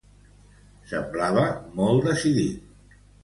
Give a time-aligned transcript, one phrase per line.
[0.93, 1.45] Semblava
[1.81, 2.99] molt decidit.